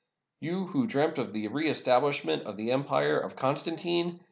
[0.39, 4.19] You, who dreamt of the reestablishment of the Empire of Constantine!